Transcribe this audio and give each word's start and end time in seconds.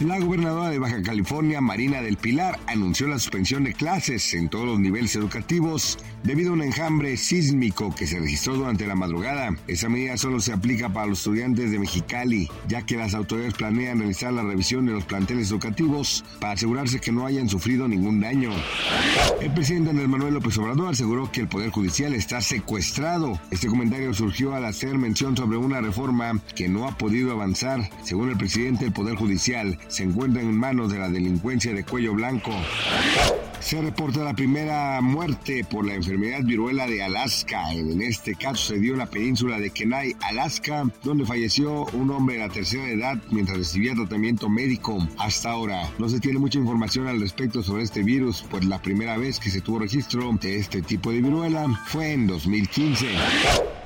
La 0.00 0.18
gobernadora 0.20 0.68
de 0.68 0.78
Baja 0.78 1.02
California, 1.02 1.62
Marina 1.62 2.02
del 2.02 2.18
Pilar, 2.18 2.58
anunció 2.66 3.08
la 3.08 3.18
suspensión 3.18 3.64
de 3.64 3.72
clases 3.72 4.34
en 4.34 4.50
todos 4.50 4.66
los 4.66 4.78
niveles 4.78 5.16
educativos 5.16 5.98
debido 6.22 6.50
a 6.50 6.52
un 6.52 6.62
enjambre 6.62 7.16
sísmico 7.16 7.94
que 7.94 8.06
se 8.06 8.20
registró 8.20 8.56
durante 8.56 8.86
la 8.86 8.94
madrugada. 8.94 9.56
Esa 9.66 9.88
medida 9.88 10.18
solo 10.18 10.40
se 10.40 10.52
aplica 10.52 10.90
para 10.90 11.06
los 11.06 11.20
estudiantes 11.20 11.70
de 11.70 11.78
Mexicali, 11.78 12.50
ya 12.68 12.84
que 12.84 12.96
las 12.98 13.14
autoridades 13.14 13.54
planean 13.54 13.98
realizar 13.98 14.34
la 14.34 14.42
revisión 14.42 14.84
de 14.84 14.92
los 14.92 15.04
planteles 15.04 15.50
educativos 15.50 16.26
para 16.40 16.52
asegurarse 16.52 17.00
que 17.00 17.12
no 17.12 17.24
hayan 17.24 17.48
sufrido 17.48 17.88
ningún 17.88 18.20
daño. 18.20 18.50
El 19.40 19.52
presidente 19.54 19.90
Andrés 19.90 20.08
Manuel 20.08 20.34
López 20.34 20.58
Obrador 20.58 20.90
aseguró 20.90 21.32
que 21.32 21.40
el 21.40 21.48
Poder 21.48 21.70
Judicial 21.70 22.12
está 22.12 22.42
secuestrado. 22.42 23.40
Este 23.50 23.68
comentario 23.68 24.12
surgió 24.12 24.54
al 24.54 24.66
hacer 24.66 24.98
mención 24.98 25.34
sobre 25.34 25.56
una 25.56 25.80
reforma 25.80 26.38
que 26.54 26.68
no 26.68 26.86
ha 26.86 26.98
podido 26.98 27.32
avanzar. 27.32 27.88
Según 28.02 28.28
el 28.28 28.36
presidente, 28.36 28.84
el 28.84 28.92
Poder 28.92 29.16
Judicial 29.16 29.78
se 29.88 30.02
encuentra 30.02 30.42
en 30.42 30.56
manos 30.56 30.92
de 30.92 30.98
la 30.98 31.08
delincuencia 31.08 31.72
de 31.72 31.84
cuello 31.84 32.14
blanco. 32.14 32.52
Se 33.60 33.80
reporta 33.82 34.22
la 34.22 34.34
primera 34.34 35.00
muerte 35.00 35.64
por 35.64 35.84
la 35.84 35.94
enfermedad 35.94 36.42
viruela 36.44 36.86
de 36.86 37.02
Alaska. 37.02 37.72
En 37.72 38.00
este 38.00 38.34
caso 38.34 38.74
se 38.74 38.78
dio 38.78 38.92
en 38.92 39.00
la 39.00 39.06
península 39.06 39.58
de 39.58 39.70
Kenai, 39.70 40.14
Alaska, 40.20 40.84
donde 41.02 41.26
falleció 41.26 41.84
un 41.86 42.10
hombre 42.10 42.36
de 42.36 42.46
la 42.46 42.48
tercera 42.48 42.88
edad 42.88 43.18
mientras 43.30 43.58
recibía 43.58 43.94
tratamiento 43.94 44.48
médico. 44.48 44.98
Hasta 45.18 45.50
ahora 45.50 45.90
no 45.98 46.08
se 46.08 46.20
tiene 46.20 46.38
mucha 46.38 46.58
información 46.58 47.08
al 47.08 47.20
respecto 47.20 47.62
sobre 47.62 47.82
este 47.82 48.02
virus, 48.02 48.44
pues 48.50 48.64
la 48.64 48.80
primera 48.80 49.16
vez 49.16 49.40
que 49.40 49.50
se 49.50 49.60
tuvo 49.60 49.80
registro 49.80 50.32
de 50.40 50.56
este 50.56 50.82
tipo 50.82 51.10
de 51.10 51.20
viruela 51.20 51.66
fue 51.86 52.12
en 52.12 52.26
2015. 52.26 53.06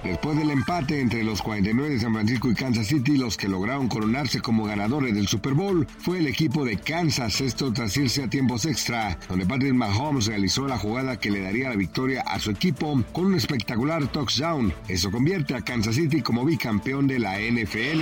Después 0.04 0.36
del 0.38 0.50
empate 0.50 1.00
entre 1.00 1.22
los 1.22 1.42
49 1.42 1.90
de 1.90 2.00
San 2.00 2.14
Francisco 2.14 2.50
y 2.50 2.54
Kansas 2.54 2.86
City, 2.86 3.18
los 3.18 3.36
que 3.36 3.48
lograron 3.48 3.88
coronarse 3.88 4.40
como 4.40 4.64
ganadores 4.64 5.14
del 5.14 5.28
Super 5.28 5.52
Bowl 5.52 5.86
fue 5.98 6.18
el 6.18 6.26
equipo 6.26 6.64
de 6.64 6.78
Kansas, 6.78 7.40
esto 7.42 7.70
tras 7.72 7.96
irse 7.98 8.22
a 8.22 8.30
tiempos 8.30 8.64
extra, 8.64 9.18
donde 9.28 9.44
Patrick 9.60 9.74
Mahomes 9.74 10.24
realizó 10.24 10.66
la 10.66 10.78
jugada 10.78 11.18
que 11.18 11.30
le 11.30 11.42
daría 11.42 11.68
la 11.68 11.76
victoria 11.76 12.22
a 12.22 12.40
su 12.40 12.50
equipo 12.50 12.98
con 13.12 13.26
un 13.26 13.34
espectacular 13.34 14.10
touchdown. 14.10 14.72
Eso 14.88 15.10
convierte 15.10 15.54
a 15.54 15.60
Kansas 15.60 15.96
City 15.96 16.22
como 16.22 16.46
bicampeón 16.46 17.06
de 17.06 17.18
la 17.18 17.38
NFL. 17.38 18.00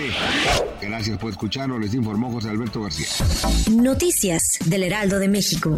Gracias 0.81 1.19
por 1.19 1.33
escucharnos, 1.33 1.81
les 1.81 1.95
informó 1.95 2.31
José 2.31 2.51
Alberto 2.51 2.83
García. 2.83 3.09
Noticias 3.73 4.61
del 4.67 4.85
Heraldo 4.85 5.19
de 5.19 5.27
México. 5.27 5.75